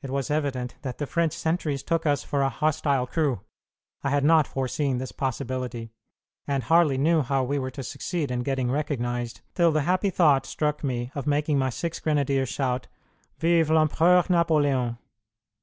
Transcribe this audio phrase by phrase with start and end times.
[0.00, 3.42] It was evident that the French sentries took us for a hostile crew.
[4.02, 5.92] I had not foreseen this possibility,
[6.46, 10.46] and hardly knew how we were to succeed in getting recognized, till the happy thought
[10.46, 12.88] struck me of making my six grenadiers shout
[13.38, 14.96] "Vive l'Empereur Napoléon!"